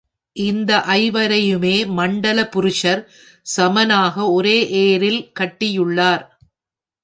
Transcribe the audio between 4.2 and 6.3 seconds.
ஒரே ஏரில் கட்டியுள்ளார்.